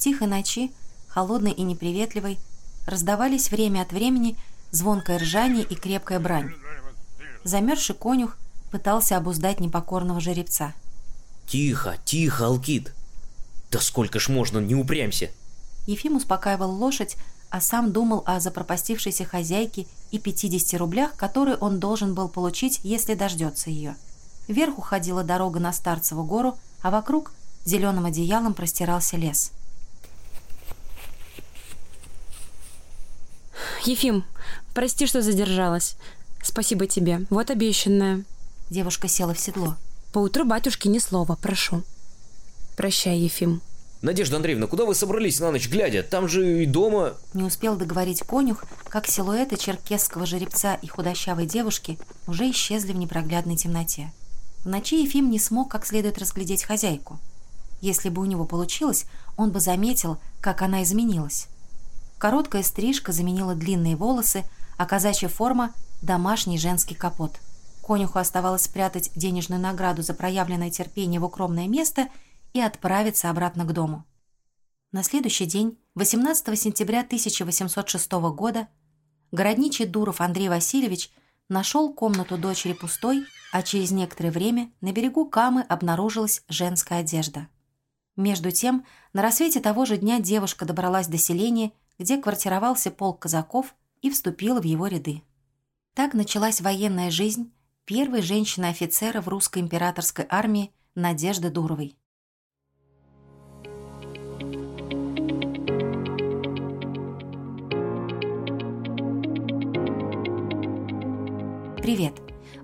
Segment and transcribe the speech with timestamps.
[0.00, 0.72] тихой ночи,
[1.06, 2.38] холодной и неприветливой,
[2.86, 4.36] раздавались время от времени
[4.72, 6.52] звонкое ржание и крепкая брань.
[7.44, 8.36] Замерзший конюх
[8.70, 10.74] пытался обуздать непокорного жеребца.
[11.46, 12.94] «Тихо, тихо, Алкид!
[13.70, 15.30] Да сколько ж можно, не упрямься!»
[15.86, 17.16] Ефим успокаивал лошадь,
[17.50, 23.14] а сам думал о запропастившейся хозяйке и 50 рублях, которые он должен был получить, если
[23.14, 23.96] дождется ее.
[24.46, 27.32] Вверх уходила дорога на Старцеву гору, а вокруг
[27.64, 29.52] зеленым одеялом простирался лес.
[33.84, 34.24] «Ефим,
[34.74, 35.96] прости, что задержалась.
[36.42, 37.26] Спасибо тебе.
[37.30, 38.24] Вот обещанное».
[38.68, 39.76] Девушка села в седло.
[40.12, 41.82] «Поутру батюшке ни слова, прошу».
[42.76, 43.62] «Прощай, Ефим».
[44.02, 46.02] Надежда Андреевна, куда вы собрались на ночь глядя?
[46.02, 47.16] Там же и дома...
[47.34, 53.56] Не успел договорить конюх, как силуэты черкесского жеребца и худощавой девушки уже исчезли в непроглядной
[53.56, 54.10] темноте.
[54.64, 57.18] В ночи Ефим не смог как следует разглядеть хозяйку.
[57.82, 59.04] Если бы у него получилось,
[59.36, 61.48] он бы заметил, как она изменилась.
[62.20, 64.44] Короткая стрижка заменила длинные волосы,
[64.78, 67.40] а казачья форма– домашний женский капот.
[67.82, 72.06] Конюху оставалось спрятать денежную награду за проявленное терпение в укромное место–
[72.52, 74.04] и отправиться обратно к дому.
[74.92, 78.68] На следующий день, 18 сентября 1806 года,
[79.30, 81.10] городничий Дуров Андрей Васильевич
[81.48, 87.48] нашел комнату дочери пустой, а через некоторое время на берегу Камы обнаружилась женская одежда.
[88.16, 93.76] Между тем, на рассвете того же дня девушка добралась до селения, где квартировался полк казаков,
[94.00, 95.22] и вступила в его ряды.
[95.92, 97.52] Так началась военная жизнь
[97.84, 101.94] первой женщины-офицера в русской императорской армии Надежды Дуровой.
[111.82, 112.14] Привет!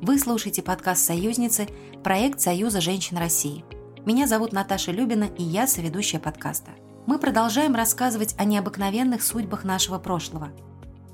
[0.00, 1.68] Вы слушаете подкаст «Союзницы»,
[2.02, 3.66] проект Союза женщин России.
[4.06, 6.70] Меня зовут Наташа Любина, и я соведущая подкаста.
[7.06, 10.50] Мы продолжаем рассказывать о необыкновенных судьбах нашего прошлого.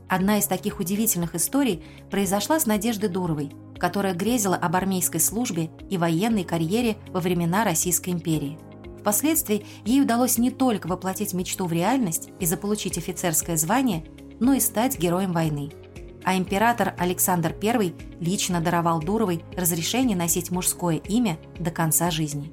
[0.08, 5.98] Одна из таких удивительных историй произошла с Надеждой Дуровой, которая грезила об армейской службе и
[5.98, 8.58] военной карьере во времена Российской империи.
[9.00, 14.06] Впоследствии ей удалось не только воплотить мечту в реальность и заполучить офицерское звание,
[14.40, 15.72] но и стать героем войны–
[16.24, 22.52] а император Александр I лично даровал Дуровой разрешение носить мужское имя до конца жизни.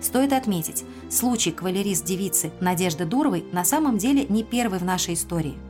[0.00, 5.56] Стоит отметить, случай кавалерист девицы Надежды Дуровой на самом деле не первый в нашей истории–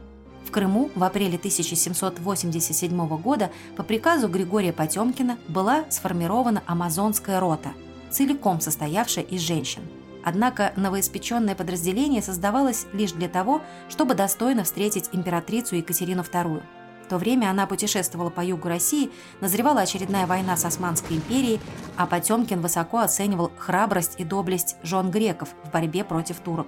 [0.49, 7.75] в Крыму в апреле 1787 года по приказу Григория Потемкина была сформирована амазонская рота,
[8.11, 9.83] целиком состоявшая из женщин.
[10.25, 16.63] Однако новоиспеченное подразделение создавалось лишь для того, чтобы достойно встретить императрицу Екатерину II.
[17.09, 19.11] В то время она путешествовала по югу России,
[19.41, 21.59] назревала очередная война с Османской империей,
[21.97, 26.67] а Потемкин высоко оценивал храбрость и доблесть жен греков в борьбе против турок.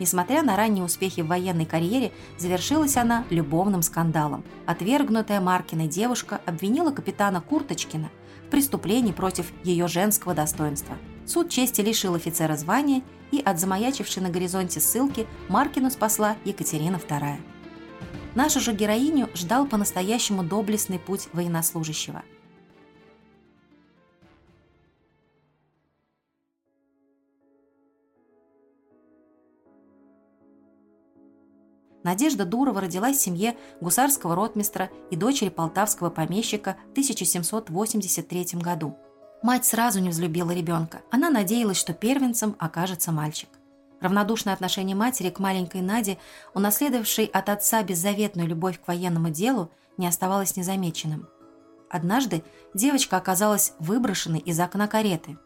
[0.00, 4.42] Несмотря на ранние успехи в военной карьере, завершилась она любовным скандалом.
[4.66, 8.10] Отвергнутая Маркиной девушка обвинила капитана Курточкина
[8.46, 10.96] в преступлении против ее женского достоинства.
[11.26, 17.36] Суд чести лишил офицера звания, и от замаячившей на горизонте ссылки Маркину спасла Екатерина II
[18.34, 22.22] нашу же героиню ждал по-настоящему доблестный путь военнослужащего.
[32.02, 38.96] Надежда Дурова родилась в семье гусарского ротмистра и дочери полтавского помещика в 1783 году.
[39.42, 41.02] Мать сразу не взлюбила ребенка.
[41.10, 43.48] Она надеялась, что первенцем окажется мальчик.
[44.00, 46.18] Равнодушное отношение матери к маленькой Наде,
[46.54, 51.28] унаследовавшей от отца беззаветную любовь к военному делу, не оставалось незамеченным.
[51.90, 52.42] Однажды
[52.72, 55.36] девочка оказалась выброшенной из окна кареты.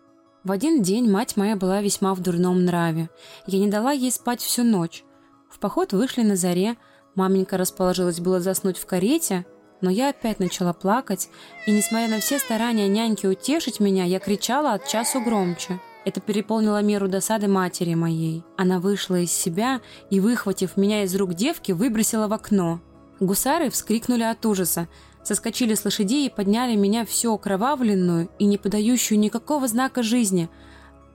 [0.45, 3.09] В один день мать моя была весьма в дурном нраве.
[3.47, 5.03] Я не дала ей спать всю ночь.
[5.51, 6.77] В поход вышли на заре.
[7.15, 9.47] Маменька расположилась было заснуть в карете,
[9.81, 11.29] но я опять начала плакать,
[11.67, 15.81] и, несмотря на все старания няньки утешить меня, я кричала от часу громче.
[16.05, 18.45] Это переполнило меру досады матери моей.
[18.57, 19.81] Она вышла из себя
[20.11, 22.81] и, выхватив меня из рук девки, выбросила в окно.
[23.21, 24.89] Гусары вскрикнули от ужаса,
[25.23, 30.51] соскочили с лошадей и подняли меня всю окровавленную и не подающую никакого знака жизни.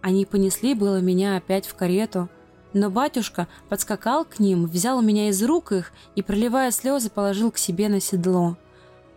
[0.01, 2.29] Они понесли было меня опять в карету,
[2.73, 7.57] но батюшка подскакал к ним, взял меня из рук их и, проливая слезы, положил к
[7.57, 8.57] себе на седло.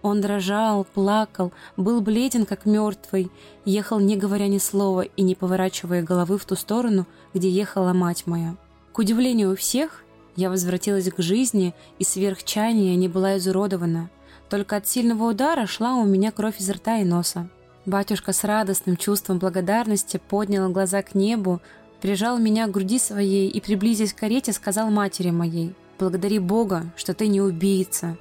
[0.02, 3.30] Он дрожал, плакал, был бледен, как мертвый,
[3.64, 8.26] ехал, не говоря ни слова и не поворачивая головы в ту сторону, где ехала мать
[8.26, 8.56] моя.
[8.92, 10.04] К удивлению всех,
[10.34, 14.10] я возвратилась к жизни и сверхчания не была изуродована.
[14.48, 17.48] Только от сильного удара шла у меня кровь из рта и носа.
[17.86, 21.60] Батюшка с радостным чувством благодарности поднял глаза к небу,
[22.00, 27.14] прижал меня к груди своей и, приблизясь к карете, сказал матери моей, «Благодари Бога, что
[27.14, 28.16] ты не убийца.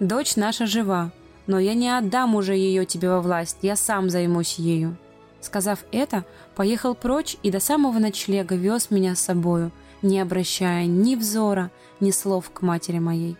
[0.00, 1.12] Дочь наша жива,
[1.46, 4.96] но я не отдам уже ее тебе во власть, я сам займусь ею».
[5.40, 9.72] Сказав это, поехал прочь и до самого ночлега вез меня с собою,
[10.02, 13.36] не обращая ни взора, ни слов к матери моей.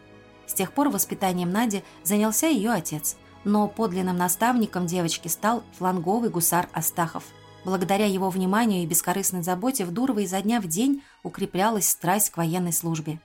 [0.46, 6.68] С тех пор воспитанием Нади занялся ее отец, но подлинным наставником девочки стал фланговый гусар
[6.72, 7.24] Астахов–
[7.64, 12.36] Благодаря его вниманию и бескорыстной заботе в Дурово изо дня в день укреплялась страсть к
[12.38, 13.20] военной службе.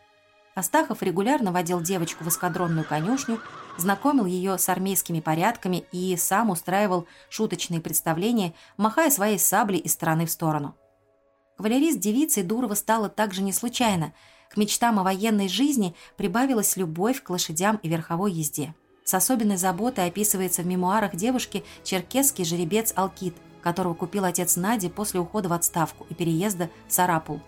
[0.56, 3.39] Астахов регулярно водил девочку в эскадронную конюшню,
[3.77, 10.25] знакомил ее с армейскими порядками и сам устраивал шуточные представления, махая своей саблей из стороны
[10.25, 10.75] в сторону.
[11.57, 14.13] Кавалерист девицей Дурова стала также не случайно.
[14.50, 18.75] К мечтам о военной жизни прибавилась любовь к лошадям и верховой езде.
[19.04, 25.19] С особенной заботой описывается в мемуарах девушки черкесский жеребец Алкит, которого купил отец Нади после
[25.19, 27.42] ухода в отставку и переезда в Сарапул.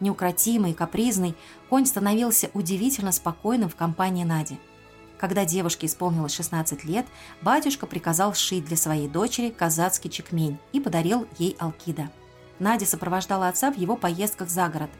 [0.00, 1.34] Неукротимый, капризный,
[1.68, 4.58] конь становился удивительно спокойным в компании Нади.
[5.18, 7.06] Когда девушке исполнилось 16 лет,
[7.42, 12.08] батюшка приказал сшить для своей дочери казацкий чекмень и подарил ей Алкида.
[12.58, 14.90] Надя сопровождала отца в его поездках за город.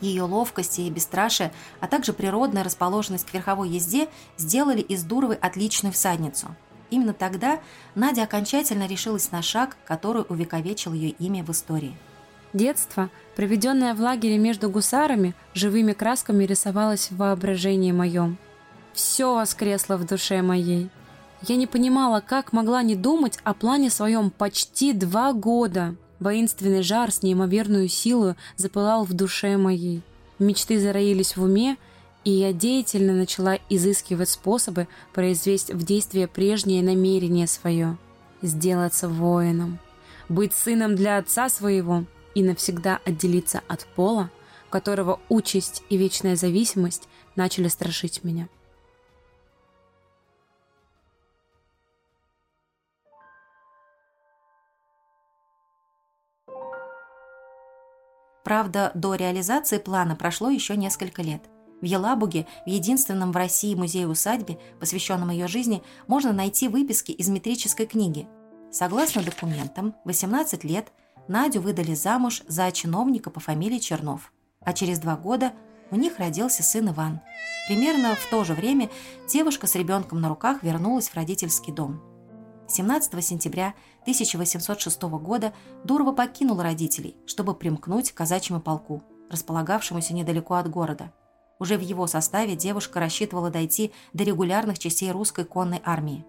[0.00, 4.08] Ее ловкость и бесстрашие, а также природная расположенность к верховой езде
[4.38, 6.48] сделали из Дуровой отличную всадницу–
[6.90, 7.60] Именно тогда
[7.94, 11.96] Надя окончательно решилась на шаг, который увековечил ее имя в истории.
[12.52, 18.38] Детство, проведенное в лагере между гусарами, живыми красками рисовалось в воображении моем.
[18.92, 20.90] Все воскресло в душе моей.
[21.42, 25.94] Я не понимала, как могла не думать о плане своем почти два года.
[26.18, 30.02] Воинственный жар с неимоверную силой запылал в душе моей.
[30.38, 31.78] Мечты зароились в уме,
[32.24, 37.96] и я деятельно начала изыскивать способы произвести в действие прежнее намерение свое–
[38.42, 39.78] сделаться воином,
[40.28, 44.30] быть сыном для отца своего и навсегда отделиться от пола,
[44.68, 48.48] которого участь и вечная зависимость начали страшить меня.
[58.50, 61.40] Правда, до реализации плана прошло еще несколько лет–
[61.80, 67.86] в Елабуге, в единственном в России музее-усадьбе, посвященном ее жизни, можно найти выписки из метрической
[67.86, 68.26] книги.
[68.72, 70.88] Согласно документам, 18 лет
[71.28, 75.52] Надю выдали замуж за чиновника по фамилии Чернов, а через два года
[75.92, 77.20] у них родился сын Иван.
[77.68, 78.90] Примерно в то же время
[79.28, 82.02] девушка с ребенком на руках вернулась в родительский дом.
[82.70, 85.52] 17 сентября 1806 года
[85.84, 91.12] Дурова покинула родителей, чтобы примкнуть к казачьему полку, располагавшемуся недалеко от города–
[91.60, 96.24] уже в его составе девушка рассчитывала дойти до регулярных частей русской конной армии.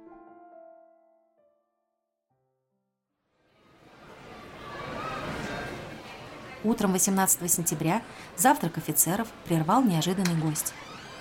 [6.63, 8.03] Утром 18 сентября
[8.37, 10.73] завтрак офицеров прервал неожиданный гость.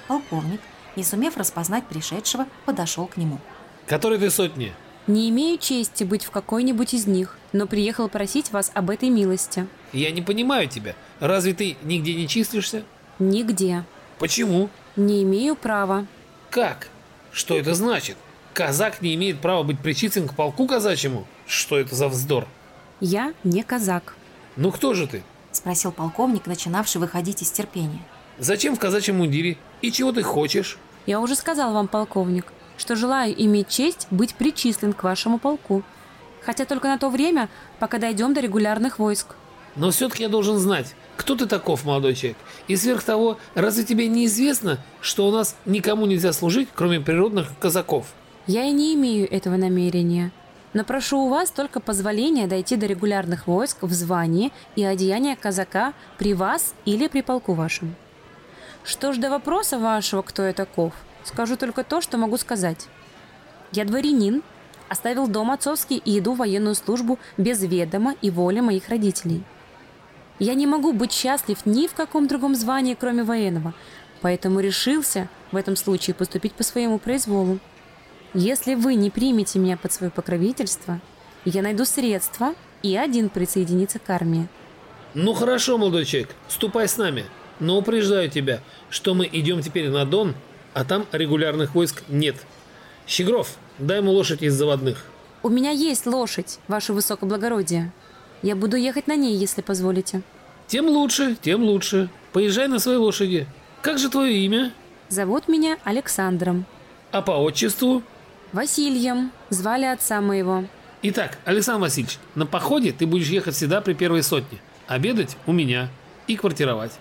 [0.07, 0.61] Полковник,
[0.97, 3.39] не сумев распознать пришедшего, подошел к нему.
[3.87, 4.75] «Который ты сотни?»
[5.11, 9.67] «Не имею чести быть в какой-нибудь из них, но приехал просить вас об этой милости».
[9.93, 10.95] «Я не понимаю тебя.
[11.19, 12.85] Разве ты нигде не числишься?»
[13.19, 13.85] «Нигде».
[14.21, 14.69] Почему?
[14.97, 16.07] Не имею права.
[16.51, 16.89] Как?
[17.33, 18.19] Что это значит?
[18.53, 21.27] Казак не имеет права быть причислен к полку казачьему?
[21.47, 22.47] Что это за вздор?
[23.01, 24.15] Я не казак.
[24.57, 25.23] Ну кто же ты?
[25.53, 28.03] Спросил полковник, начинавший выходить из терпения.
[28.39, 29.57] Зачем в казачьем мундире?
[29.81, 30.77] И чего ты хочешь?
[31.07, 35.83] Я уже сказал вам, полковник, что желаю иметь честь быть причислен к вашему полку.
[36.41, 39.37] Хотя только на то время, пока дойдем до регулярных войск.
[39.77, 42.39] Но все-таки я должен знать, кто ты таков, молодой человек.
[42.69, 47.49] И сверх того, разве тебе не известно, что у нас никому нельзя служить, кроме природных
[47.59, 48.07] казаков?
[48.47, 50.33] Я и не имею этого намерения.
[50.73, 55.93] Но прошу у вас только позволения дойти до регулярных войск в звании и одеяния казака
[56.17, 57.95] при вас или при полку вашем.
[58.85, 62.89] Что ж до вопроса вашего, кто я таков, скажу только то, что могу сказать.
[63.73, 64.43] Я дворянин,
[64.89, 69.45] оставил дом отцовский и иду в военную службу без ведома и воли моих родителей.
[70.39, 73.75] Я не могу быть счастлив ни в каком другом звании, кроме военного,
[74.21, 77.59] поэтому решился в этом случае поступить по своему произволу.
[78.35, 81.01] Если вы не примете меня под свое покровительство,
[81.45, 84.49] я найду средства и один присоединиться к армии.
[85.15, 87.25] Ну хорошо, молодой человек, ступай с нами.
[87.59, 90.35] Но упреждаю тебя, что мы идем теперь на Дон,
[90.75, 92.37] а там регулярных войск нет.
[93.07, 95.05] Щегров, дай ему лошадь из заводных.
[95.43, 97.93] У меня есть лошадь, ваше высокоблагородие.
[98.43, 100.23] Я буду ехать на ней, если позволите.
[100.67, 102.09] Тем лучше, тем лучше.
[102.33, 103.47] Поезжай на своей лошади.
[103.83, 104.73] Как же твое имя?
[105.09, 106.65] Зовут меня Александром.
[107.11, 108.03] А по отчеству?
[108.53, 109.33] Васильем.
[109.49, 110.65] Звали отца моего.
[111.03, 114.59] Итак, Александр Васильевич, на походе ты будешь ехать всегда при первой сотне.
[114.87, 115.89] Обедать у меня
[116.27, 116.93] и квартировать.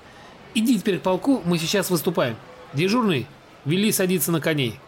[0.55, 2.37] Иди теперь к полку, мы сейчас выступаем.
[2.73, 3.27] Дежурный,
[3.65, 4.79] вели садиться на коней.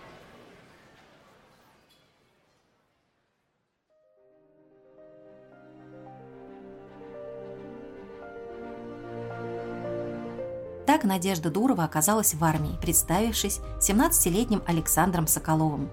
[10.86, 15.90] Так Надежда Дурова оказалась в армии, представившись 17-летним Александром Соколовым.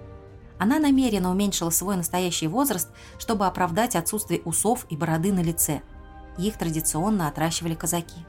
[0.59, 5.81] Она намеренно уменьшила свой настоящий возраст, чтобы оправдать отсутствие усов и бороды на лице.
[6.37, 8.25] Их традиционно отращивали казаки.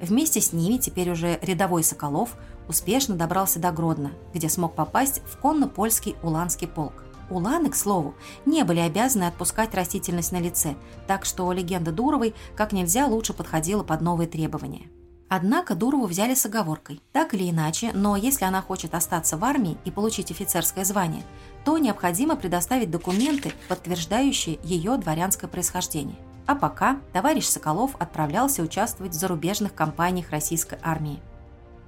[0.00, 2.36] Вместе с ними теперь уже рядовой Соколов
[2.68, 7.04] успешно добрался до Гродно, где смог попасть в конно-польский Уланский полк.
[7.30, 10.74] Уланы, к слову, не были обязаны отпускать растительность на лице,
[11.06, 14.90] так что легенда Дуровой как нельзя лучше подходила под новые требования.
[15.28, 17.00] Однако Дурову взяли с оговоркой.
[17.12, 21.24] Так или иначе, но если она хочет остаться в армии и получить офицерское звание,
[21.64, 26.16] то необходимо предоставить документы, подтверждающие ее дворянское происхождение.
[26.46, 31.20] А пока товарищ Соколов отправлялся участвовать в зарубежных кампаниях российской армии.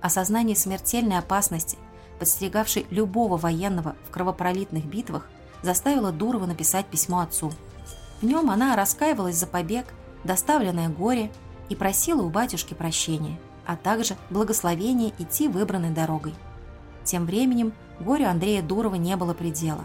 [0.00, 1.78] Осознание смертельной опасности,
[2.18, 5.28] подстерегавшей любого военного в кровопролитных битвах,
[5.62, 7.52] заставило Дурова написать письмо отцу.
[8.20, 9.86] В нем она раскаивалась за побег,
[10.24, 11.30] доставленное горе–
[11.68, 16.34] и просила у батюшки прощения, а также благословения идти выбранной дорогой.
[17.04, 19.84] Тем временем горю Андрея Дурова не было предела.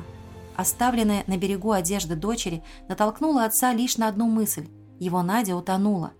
[0.55, 4.67] Оставленная на берегу одежда дочери натолкнула отца лишь на одну мысль–
[5.01, 6.11] его Надя утонула.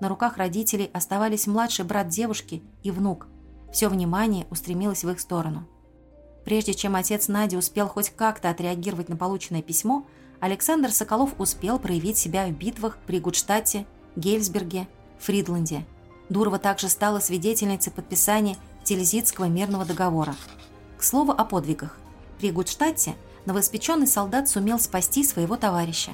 [0.00, 3.26] На руках родителей оставались младший брат девушки и внук.
[3.72, 5.66] Все внимание устремилось в их сторону.
[6.44, 10.06] Прежде чем отец Нади успел хоть как-то отреагировать на полученное письмо,
[10.38, 14.86] Александр Соколов успел проявить себя в битвах при Гудштадте Гельсберге,
[15.18, 15.84] Фридланде.
[16.28, 20.36] Дурова также стала свидетельницей подписания Тильзитского мирного договора.
[20.98, 21.98] К слову о подвигах.
[22.38, 23.16] При Гудштадте
[23.46, 26.12] новоиспеченный солдат сумел спасти своего товарища.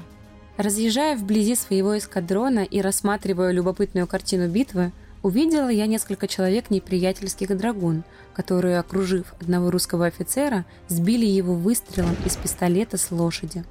[0.56, 8.04] Разъезжая вблизи своего эскадрона и рассматривая любопытную картину битвы, увидела я несколько человек неприятельских драгун,
[8.34, 13.64] которые, окружив одного русского офицера, сбили его выстрелом из пистолета с лошади.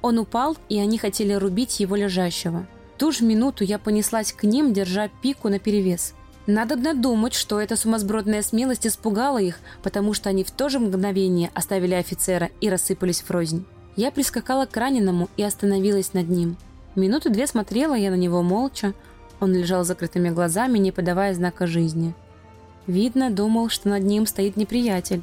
[0.00, 2.66] Он упал, и они хотели рубить его лежащего–
[3.02, 6.14] ту же минуту я понеслась к ним, держа пику наперевес.
[6.46, 11.50] Надо думать, что эта сумасбродная смелость испугала их, потому что они в то же мгновение
[11.54, 13.64] оставили офицера и рассыпались в рознь.
[13.94, 16.56] Я прискакала к раненому и остановилась над ним.
[16.96, 18.92] Минуты две смотрела я на него молча.
[19.38, 22.14] Он лежал с закрытыми глазами, не подавая знака жизни.
[22.86, 25.22] Видно, думал, что над ним стоит неприятель.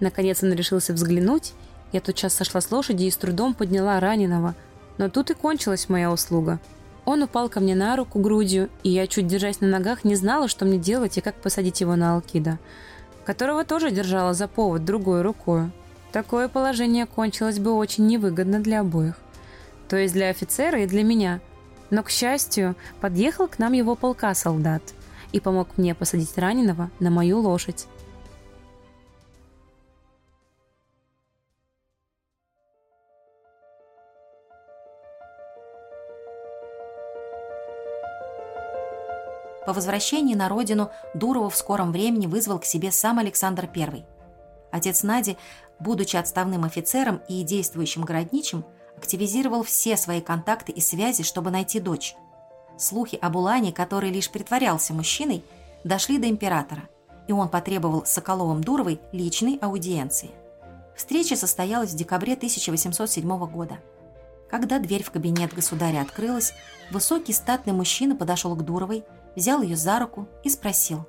[0.00, 1.54] Наконец он решился взглянуть.
[1.92, 4.54] Я тотчас сошла с лошади и с трудом подняла раненого.
[4.98, 6.58] Но тут и кончилась моя услуга.
[7.04, 10.46] Он упал ко мне на руку грудью, и я, чуть держась на ногах, не знала,
[10.48, 12.58] что мне делать и как посадить его на Алкида,
[13.24, 15.70] которого тоже держала за повод другой рукой.
[16.12, 19.16] Такое положение кончилось бы очень невыгодно для обоих.
[19.88, 21.40] То есть для офицера и для меня.
[21.90, 24.82] Но, к счастью, подъехал к нам его полка солдат
[25.32, 27.86] и помог мне посадить раненого на мою лошадь.
[39.72, 44.04] По возвращении на родину Дурова в скором времени вызвал к себе сам Александр I.
[44.70, 45.38] Отец Нади,
[45.80, 48.66] будучи отставным офицером и действующим городничим,
[48.98, 52.14] активизировал все свои контакты и связи, чтобы найти дочь.
[52.76, 55.42] Слухи об Улане, который лишь притворялся мужчиной,
[55.84, 56.82] дошли до императора,
[57.26, 60.32] и он потребовал с Соколовым-Дуровой личной аудиенции.
[60.94, 63.78] Встреча состоялась в декабре 1807 года.
[64.50, 66.52] Когда дверь в кабинет государя открылась,
[66.90, 69.02] высокий статный мужчина подошел к Дуровой,
[69.36, 71.06] взял ее за руку и спросил.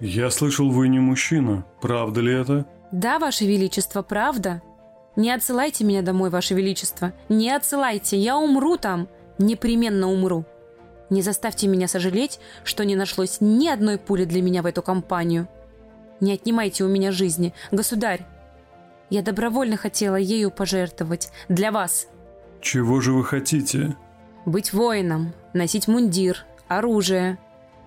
[0.00, 1.66] «Я слышал, вы не мужчина.
[1.80, 4.62] Правда ли это?» «Да, Ваше Величество, правда.
[5.16, 7.12] Не отсылайте меня домой, Ваше Величество.
[7.28, 9.08] Не отсылайте, я умру там.
[9.38, 10.44] Непременно умру.
[11.10, 15.48] Не заставьте меня сожалеть, что не нашлось ни одной пули для меня в эту компанию.
[16.20, 18.26] Не отнимайте у меня жизни, государь.
[19.10, 21.32] Я добровольно хотела ею пожертвовать.
[21.48, 22.06] Для вас.
[22.60, 23.96] Чего же вы хотите?
[24.46, 27.38] Быть воином, носить мундир, оружие.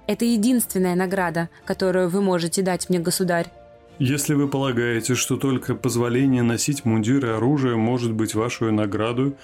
[0.07, 3.51] Это единственная награда, которую вы можете дать мне, государь.
[3.99, 9.35] Если вы полагаете, что только позволение носить мундир и оружие может быть вашей наградой,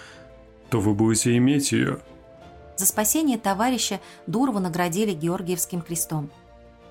[0.69, 1.99] то вы будете иметь ее.
[2.75, 6.29] За спасение товарища Дурова наградили Георгиевским крестом.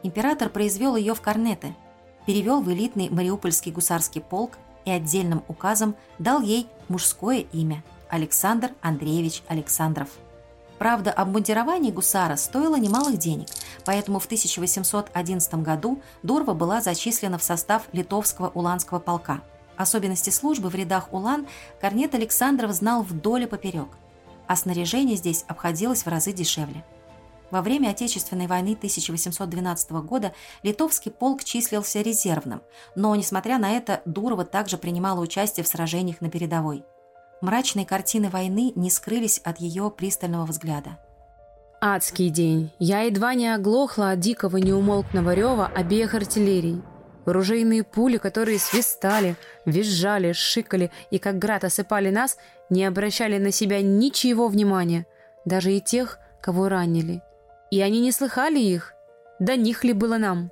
[0.03, 1.75] Император произвел ее в корнеты,
[2.27, 4.53] перевел в элитный Мариупольский гусарский полк
[4.85, 10.09] и отдельным указом дал ей мужское имя– Александр Андреевич Александров.
[10.79, 13.49] Правда, обмундирование гусара стоило немалых денег,
[13.85, 19.43] поэтому в 1811 году Дурва была зачислена в состав литовского уланского полка.
[19.77, 21.47] Особенности службы в рядах улан
[21.81, 23.89] Корнет Александров знал вдоль и поперек,
[24.47, 26.85] а снаряжение здесь обходилось в разы дешевле.
[27.51, 30.33] Во время Отечественной войны 1812 года
[30.63, 32.61] литовский полк числился резервным,
[32.95, 36.85] но, несмотря на это, Дурова также принимала участие в сражениях на передовой.
[37.41, 40.99] Мрачные картины войны не скрылись от ее пристального взгляда.
[41.81, 42.73] Адский день.
[42.81, 46.83] Я едва не оглохла от дикого неумолкного рева обеих артиллерий.
[47.25, 52.39] Оружейные пули, которые свистали, визжали, шикали и как град осыпали нас,
[52.71, 55.07] не обращали на себя ничего внимания,
[55.45, 57.23] даже и тех, кого ранили.
[57.71, 58.95] И они не слыхали их.
[59.39, 60.51] До них ли было нам?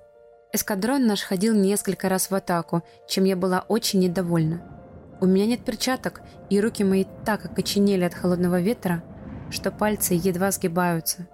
[0.52, 4.75] Эскадрон наш ходил несколько раз в атаку, чем я была очень недовольна.
[5.18, 9.02] У меня нет перчаток, и руки мои так окоченели от холодного ветра,
[9.50, 11.26] что пальцы едва сгибаются.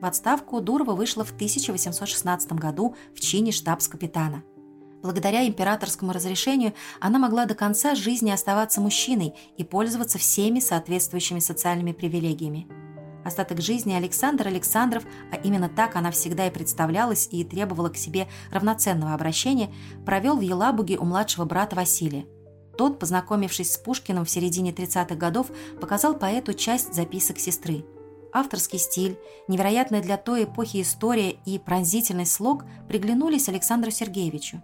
[0.00, 4.42] В отставку Дурова вышла в 1816 году в чине штабс-капитана.
[5.02, 11.92] Благодаря императорскому разрешению она могла до конца жизни оставаться мужчиной и пользоваться всеми соответствующими социальными
[11.92, 12.68] привилегиями.
[13.24, 18.28] Остаток жизни Александр Александров, а именно так она всегда и представлялась и требовала к себе
[18.50, 19.72] равноценного обращения,
[20.06, 22.26] провел в Елабуге у младшего брата Василия.
[22.78, 25.48] Тот, познакомившись с Пушкиным в середине 30-х годов,
[25.80, 27.84] показал поэту часть записок сестры–
[28.32, 34.60] Авторский стиль, невероятная для той эпохи история и пронзительный слог приглянулись Александру Сергеевичу.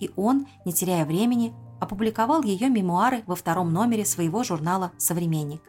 [0.00, 5.62] И он, не теряя времени, опубликовал ее мемуары во втором номере своего журнала «Современник».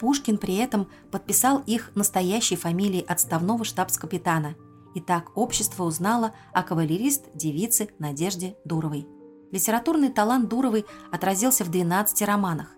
[0.00, 4.54] Пушкин при этом подписал их настоящей фамилией отставного штабс-капитана,
[4.94, 9.06] и так общество узнало о кавалерист-девице Надежде Дуровой.
[9.52, 12.76] Литературный талант Дуровой отразился в 12 романах,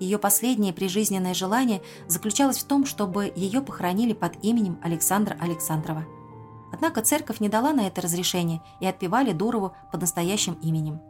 [0.00, 6.06] ее последнее прижизненное желание заключалось в том, чтобы ее похоронили под именем Александра Александрова.
[6.72, 11.00] Однако церковь не дала на это разрешение и отпевали Дурову под настоящим именем.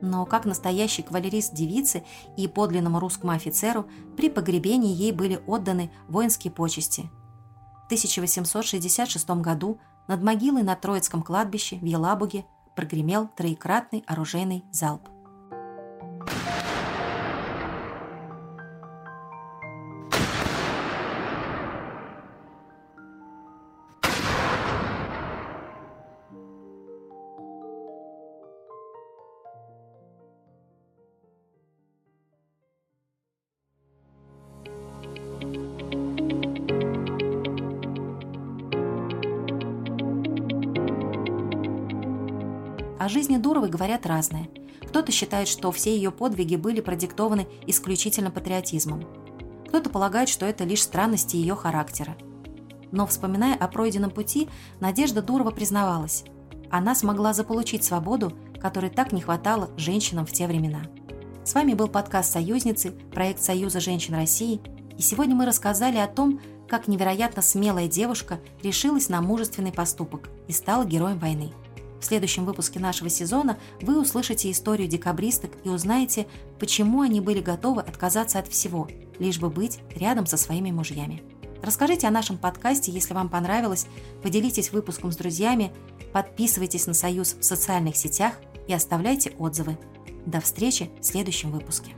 [0.00, 2.04] Но как настоящий кавалерист девицы
[2.36, 7.10] и подлинному русскому офицеру при погребении ей были отданы воинские почести.
[7.82, 15.02] В 1866 году над могилой на Троицком кладбище в Елабуге прогремел троекратный оружейный залп.
[43.10, 44.48] Жизни Дуровой говорят разное.
[44.88, 49.04] Кто-то считает, что все ее подвиги были продиктованы исключительно патриотизмом.
[49.68, 52.16] Кто-то полагает, что это лишь странности ее характера.
[52.90, 54.48] Но, вспоминая о пройденном пути,
[54.80, 56.24] Надежда Дурова признавалась.
[56.70, 60.82] Она смогла заполучить свободу, которой так не хватало женщинам в те времена.
[61.44, 64.60] С вами был подкаст «Союзницы», проект Союза женщин России,
[64.96, 70.52] и сегодня мы рассказали о том, как невероятно смелая девушка решилась на мужественный поступок и
[70.52, 71.52] стала героем войны.
[72.00, 76.26] В следующем выпуске нашего сезона вы услышите историю декабристок и узнаете,
[76.58, 81.22] почему они были готовы отказаться от всего, лишь бы быть рядом со своими мужьями.
[81.62, 83.86] Расскажите о нашем подкасте, если вам понравилось,
[84.22, 85.72] поделитесь выпуском с друзьями,
[86.14, 88.34] подписывайтесь на Союз в социальных сетях
[88.66, 89.78] и оставляйте отзывы.
[90.24, 91.94] До встречи в следующем выпуске.